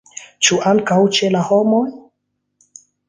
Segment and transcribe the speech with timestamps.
[0.47, 1.83] Ĉu ankaŭ ĉe la homoj?